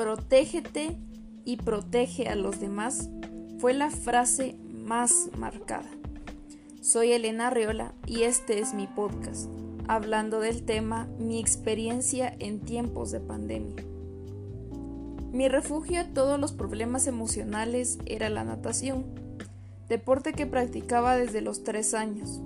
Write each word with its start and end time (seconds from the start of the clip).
protégete 0.00 0.96
y 1.44 1.58
protege 1.58 2.26
a 2.30 2.34
los 2.34 2.58
demás 2.58 3.10
fue 3.58 3.74
la 3.74 3.90
frase 3.90 4.56
más 4.72 5.28
marcada. 5.36 5.90
Soy 6.80 7.12
Elena 7.12 7.50
Reola 7.50 7.92
y 8.06 8.22
este 8.22 8.60
es 8.60 8.72
mi 8.72 8.86
podcast, 8.86 9.50
hablando 9.88 10.40
del 10.40 10.62
tema 10.62 11.06
Mi 11.18 11.38
experiencia 11.38 12.34
en 12.38 12.60
tiempos 12.60 13.10
de 13.10 13.20
pandemia. 13.20 13.84
Mi 15.32 15.48
refugio 15.48 16.00
a 16.00 16.04
todos 16.04 16.40
los 16.40 16.52
problemas 16.52 17.06
emocionales 17.06 17.98
era 18.06 18.30
la 18.30 18.42
natación, 18.42 19.04
deporte 19.90 20.32
que 20.32 20.46
practicaba 20.46 21.14
desde 21.16 21.42
los 21.42 21.62
tres 21.62 21.92
años. 21.92 22.40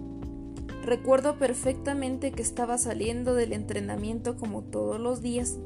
Recuerdo 0.83 1.39
perfectamente 1.39 2.33
que 2.33 2.43
estaba 2.43 2.79
saliendo 2.79 3.37
del 3.37 3.53
entrenamiento 3.53 4.37
como 4.37 4.63
todos 4.63 4.99
los 4.99 5.23
días. 5.23 5.57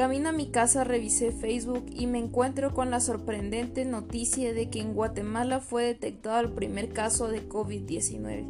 Camino 0.00 0.30
a 0.30 0.32
mi 0.32 0.46
casa, 0.46 0.82
revisé 0.82 1.30
Facebook 1.30 1.84
y 1.94 2.06
me 2.06 2.16
encuentro 2.16 2.72
con 2.72 2.90
la 2.90 3.00
sorprendente 3.00 3.84
noticia 3.84 4.54
de 4.54 4.70
que 4.70 4.80
en 4.80 4.94
Guatemala 4.94 5.60
fue 5.60 5.84
detectado 5.84 6.40
el 6.40 6.52
primer 6.52 6.94
caso 6.94 7.28
de 7.28 7.46
COVID-19. 7.46 8.46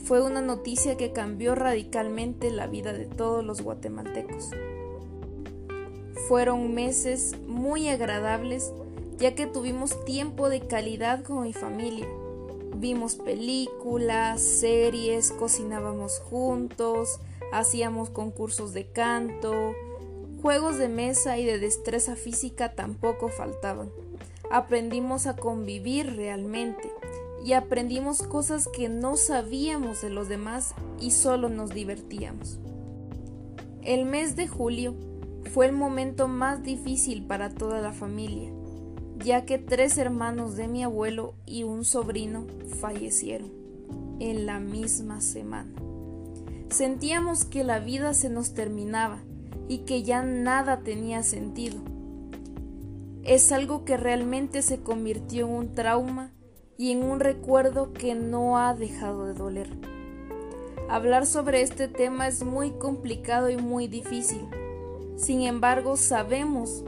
Fue 0.00 0.20
una 0.20 0.40
noticia 0.40 0.96
que 0.96 1.12
cambió 1.12 1.54
radicalmente 1.54 2.50
la 2.50 2.66
vida 2.66 2.92
de 2.92 3.06
todos 3.06 3.44
los 3.44 3.62
guatemaltecos. 3.62 4.50
Fueron 6.26 6.74
meses 6.74 7.36
muy 7.46 7.86
agradables 7.86 8.72
ya 9.16 9.36
que 9.36 9.46
tuvimos 9.46 10.04
tiempo 10.06 10.48
de 10.48 10.62
calidad 10.62 11.22
con 11.22 11.44
mi 11.44 11.52
familia. 11.52 12.08
Vimos 12.74 13.14
películas, 13.14 14.42
series, 14.42 15.30
cocinábamos 15.30 16.18
juntos, 16.18 17.20
hacíamos 17.52 18.10
concursos 18.10 18.72
de 18.72 18.86
canto, 18.88 19.54
juegos 20.42 20.78
de 20.78 20.88
mesa 20.88 21.38
y 21.38 21.44
de 21.44 21.58
destreza 21.58 22.16
física 22.16 22.74
tampoco 22.74 23.28
faltaban. 23.28 23.90
Aprendimos 24.50 25.26
a 25.26 25.36
convivir 25.36 26.16
realmente 26.16 26.90
y 27.44 27.52
aprendimos 27.52 28.22
cosas 28.22 28.68
que 28.68 28.88
no 28.88 29.16
sabíamos 29.16 30.02
de 30.02 30.10
los 30.10 30.28
demás 30.28 30.74
y 31.00 31.10
solo 31.10 31.48
nos 31.48 31.70
divertíamos. 31.70 32.58
El 33.82 34.06
mes 34.06 34.36
de 34.36 34.48
julio 34.48 34.94
fue 35.52 35.66
el 35.66 35.72
momento 35.72 36.28
más 36.28 36.62
difícil 36.62 37.24
para 37.26 37.50
toda 37.50 37.80
la 37.80 37.92
familia, 37.92 38.52
ya 39.24 39.44
que 39.44 39.58
tres 39.58 39.98
hermanos 39.98 40.56
de 40.56 40.68
mi 40.68 40.82
abuelo 40.82 41.34
y 41.46 41.64
un 41.64 41.84
sobrino 41.84 42.46
fallecieron 42.80 43.52
en 44.20 44.46
la 44.46 44.60
misma 44.60 45.20
semana. 45.20 45.72
Sentíamos 46.70 47.44
que 47.44 47.64
la 47.64 47.78
vida 47.78 48.12
se 48.14 48.28
nos 48.28 48.52
terminaba 48.52 49.22
y 49.68 49.78
que 49.78 50.02
ya 50.02 50.22
nada 50.22 50.80
tenía 50.80 51.22
sentido. 51.22 51.80
Es 53.24 53.52
algo 53.52 53.84
que 53.84 53.96
realmente 53.96 54.62
se 54.62 54.80
convirtió 54.80 55.46
en 55.46 55.52
un 55.52 55.74
trauma 55.74 56.32
y 56.76 56.92
en 56.92 57.02
un 57.02 57.20
recuerdo 57.20 57.92
que 57.92 58.14
no 58.14 58.58
ha 58.58 58.74
dejado 58.74 59.26
de 59.26 59.34
doler. 59.34 59.70
Hablar 60.88 61.26
sobre 61.26 61.60
este 61.60 61.88
tema 61.88 62.28
es 62.28 62.42
muy 62.42 62.70
complicado 62.70 63.50
y 63.50 63.56
muy 63.56 63.88
difícil, 63.88 64.48
sin 65.18 65.42
embargo, 65.42 65.96
sabemos 65.96 66.84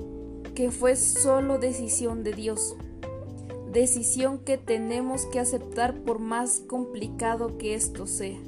que 0.55 0.71
fue 0.71 0.95
solo 0.95 1.59
decisión 1.59 2.23
de 2.23 2.33
Dios, 2.33 2.77
decisión 3.73 4.39
que 4.39 4.57
tenemos 4.57 5.27
que 5.27 5.41
aceptar 5.41 6.03
por 6.03 6.21
más 6.21 6.61
complicado 6.61 7.59
que 7.59 7.75
esto 7.75 8.07
sea. 8.07 8.39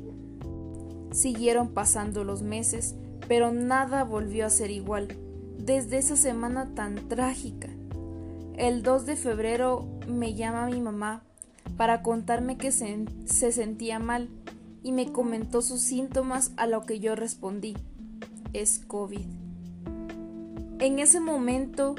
Siguieron 1.11 1.75
pasando 1.75 2.23
los 2.23 2.43
meses, 2.43 2.95
pero 3.29 3.53
nada 3.53 4.05
volvió 4.05 4.47
a 4.47 4.51
ser 4.51 4.71
igual 4.71 5.09
desde 5.59 5.99
esa 5.99 6.17
semana 6.17 6.75
tan 6.75 7.09
trágica. 7.09 7.69
El 8.57 8.83
2 8.83 9.07
de 9.07 9.17
febrero 9.17 9.89
me 10.09 10.35
llama 10.35 10.67
mi 10.67 10.81
mamá 10.81 11.23
para 11.77 12.03
contarme 12.03 12.59
que 12.59 12.73
se, 12.73 13.07
se, 13.25 13.53
sentía 13.53 13.99
mal 13.99 14.29
y 14.83 14.93
me 14.93 15.11
comentó 15.11 15.63
sus 15.63 15.81
síntomas 15.81 16.53
a 16.57 16.67
lo 16.67 16.83
que 16.83 17.01
yo 17.01 17.15
respondí, 17.15 17.77
es 18.53 18.81
COVID. 18.81 19.27
En 20.81 20.99
ese 20.99 21.21
momento 21.21 21.95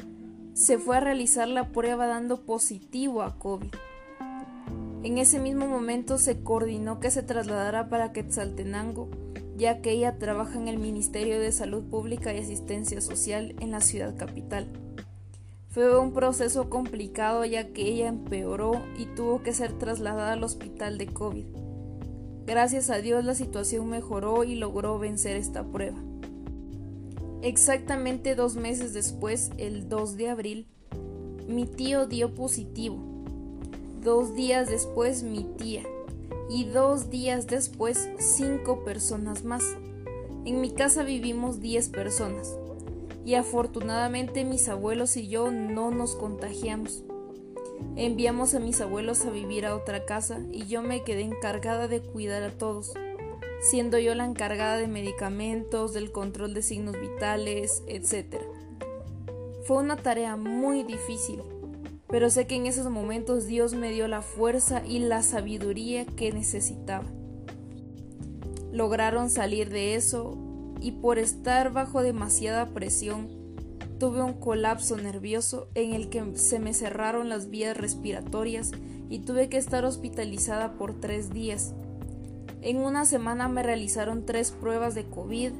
se 0.53 0.77
fue 0.77 0.97
a 0.97 0.99
realizar 0.99 1.47
la 1.47 1.69
prueba 1.71 2.05
dando 2.05 2.41
positivo 2.41 3.23
a 3.23 3.39
COVID. 3.39 3.71
En 5.03 5.17
ese 5.17 5.39
mismo 5.39 5.67
momento 5.67 6.17
se 6.17 6.43
coordinó 6.43 6.99
que 6.99 7.11
se 7.11 7.23
trasladara 7.23 7.89
para 7.89 8.13
Quetzaltenango, 8.13 9.09
ya 9.57 9.81
que 9.81 9.91
ella 9.91 10.17
trabaja 10.17 10.59
en 10.59 10.67
el 10.67 10.79
Ministerio 10.79 11.39
de 11.39 11.51
Salud 11.51 11.83
Pública 11.83 12.33
y 12.33 12.39
Asistencia 12.39 13.01
Social 13.01 13.55
en 13.59 13.71
la 13.71 13.81
ciudad 13.81 14.15
capital. 14.17 14.67
Fue 15.69 15.97
un 15.97 16.13
proceso 16.13 16.69
complicado 16.69 17.45
ya 17.45 17.69
que 17.69 17.87
ella 17.87 18.07
empeoró 18.07 18.83
y 18.97 19.05
tuvo 19.05 19.41
que 19.41 19.53
ser 19.53 19.73
trasladada 19.73 20.33
al 20.33 20.43
hospital 20.43 20.97
de 20.97 21.07
COVID. 21.07 21.45
Gracias 22.45 22.89
a 22.89 22.97
Dios 22.97 23.23
la 23.25 23.35
situación 23.35 23.89
mejoró 23.89 24.43
y 24.43 24.55
logró 24.55 24.99
vencer 24.99 25.35
esta 25.37 25.63
prueba. 25.63 25.97
Exactamente 27.41 28.35
dos 28.35 28.55
meses 28.55 28.93
después, 28.93 29.51
el 29.57 29.89
2 29.89 30.15
de 30.17 30.29
abril, 30.29 30.67
mi 31.47 31.65
tío 31.65 32.05
dio 32.05 32.33
positivo. 32.33 32.97
Dos 34.01 34.35
días 34.35 34.69
después 34.69 35.23
mi 35.23 35.43
tía. 35.57 35.83
Y 36.49 36.65
dos 36.65 37.09
días 37.09 37.47
después 37.47 38.09
cinco 38.19 38.83
personas 38.83 39.43
más. 39.43 39.63
En 40.45 40.61
mi 40.61 40.71
casa 40.71 41.03
vivimos 41.03 41.59
diez 41.59 41.89
personas. 41.89 42.57
Y 43.25 43.35
afortunadamente 43.35 44.43
mis 44.43 44.67
abuelos 44.67 45.15
y 45.17 45.27
yo 45.27 45.51
no 45.51 45.91
nos 45.91 46.15
contagiamos. 46.15 47.03
Enviamos 47.95 48.53
a 48.53 48.59
mis 48.59 48.81
abuelos 48.81 49.25
a 49.25 49.29
vivir 49.29 49.65
a 49.65 49.75
otra 49.75 50.05
casa 50.05 50.39
y 50.51 50.65
yo 50.65 50.81
me 50.81 51.03
quedé 51.03 51.21
encargada 51.21 51.87
de 51.87 52.01
cuidar 52.01 52.43
a 52.43 52.51
todos 52.51 52.93
siendo 53.63 53.97
yo 53.97 54.13
la 54.13 54.25
encargada 54.25 54.75
de 54.75 54.87
medicamentos, 54.87 55.93
del 55.93 56.11
control 56.11 56.53
de 56.53 56.61
signos 56.61 56.99
vitales, 56.99 57.81
etc. 57.87 58.41
Fue 59.63 59.77
una 59.77 59.95
tarea 59.95 60.35
muy 60.35 60.83
difícil, 60.83 61.41
pero 62.13 62.29
sé 62.29 62.45
que 62.45 62.53
en 62.53 62.67
esos 62.67 62.91
momentos 62.91 63.47
Dios 63.47 63.73
me 63.73 63.89
dio 63.89 64.07
la 64.07 64.21
fuerza 64.21 64.85
y 64.85 64.99
la 64.99 65.23
sabiduría 65.23 66.05
que 66.05 66.31
necesitaba. 66.31 67.05
Lograron 68.71 69.31
salir 69.31 69.71
de 69.71 69.95
eso 69.95 70.37
y 70.79 70.91
por 70.91 71.17
estar 71.17 71.73
bajo 71.73 72.03
demasiada 72.03 72.67
presión, 72.67 73.29
tuve 73.97 74.21
un 74.21 74.33
colapso 74.33 74.95
nervioso 74.95 75.69
en 75.73 75.93
el 75.93 76.09
que 76.09 76.37
se 76.37 76.59
me 76.59 76.75
cerraron 76.75 77.29
las 77.29 77.49
vías 77.49 77.75
respiratorias 77.75 78.73
y 79.09 79.19
tuve 79.21 79.49
que 79.49 79.57
estar 79.57 79.83
hospitalizada 79.83 80.73
por 80.73 80.99
tres 80.99 81.31
días 81.31 81.73
en 82.61 82.77
una 82.77 83.05
semana 83.05 83.49
me 83.49 83.63
realizaron 83.63 84.25
tres 84.25 84.51
pruebas 84.51 84.93
de 84.93 85.03
COVID, 85.03 85.51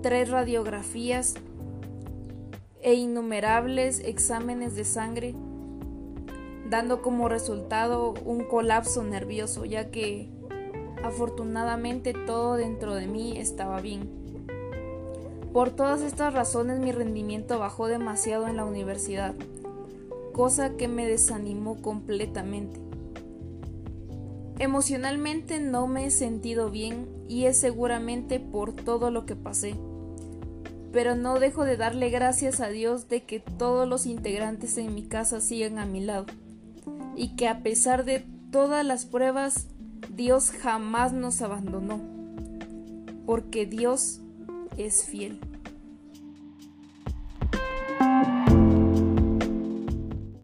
tres 0.00 0.28
radiografías 0.28 1.34
e 2.82 2.94
innumerables 2.94 4.00
exámenes 4.00 4.74
de 4.74 4.84
sangre, 4.84 5.34
dando 6.68 7.02
como 7.02 7.28
resultado 7.28 8.14
un 8.24 8.44
colapso 8.44 9.02
nervioso, 9.02 9.64
ya 9.64 9.90
que 9.90 10.30
afortunadamente 11.02 12.12
todo 12.12 12.56
dentro 12.56 12.94
de 12.94 13.06
mí 13.06 13.38
estaba 13.38 13.80
bien. 13.80 14.10
Por 15.52 15.70
todas 15.70 16.02
estas 16.02 16.34
razones 16.34 16.78
mi 16.78 16.92
rendimiento 16.92 17.58
bajó 17.58 17.86
demasiado 17.86 18.48
en 18.48 18.56
la 18.56 18.64
universidad, 18.64 19.34
cosa 20.32 20.76
que 20.76 20.88
me 20.88 21.06
desanimó 21.06 21.80
completamente. 21.80 22.78
Emocionalmente 24.58 25.60
no 25.60 25.86
me 25.86 26.06
he 26.06 26.10
sentido 26.10 26.70
bien 26.70 27.08
y 27.28 27.44
es 27.44 27.56
seguramente 27.56 28.40
por 28.40 28.72
todo 28.72 29.10
lo 29.10 29.24
que 29.24 29.36
pasé. 29.36 29.74
Pero 30.92 31.14
no 31.14 31.38
dejo 31.38 31.64
de 31.64 31.76
darle 31.76 32.10
gracias 32.10 32.60
a 32.60 32.68
Dios 32.68 33.08
de 33.08 33.22
que 33.24 33.40
todos 33.40 33.88
los 33.88 34.06
integrantes 34.06 34.78
en 34.78 34.94
mi 34.94 35.02
casa 35.02 35.40
sigan 35.40 35.78
a 35.78 35.86
mi 35.86 36.00
lado 36.00 36.26
y 37.16 37.36
que 37.36 37.48
a 37.48 37.62
pesar 37.62 38.04
de 38.04 38.24
todas 38.50 38.86
las 38.86 39.04
pruebas, 39.04 39.66
Dios 40.14 40.50
jamás 40.50 41.12
nos 41.12 41.42
abandonó, 41.42 42.00
porque 43.26 43.66
Dios 43.66 44.20
es 44.76 45.04
fiel. 45.04 45.40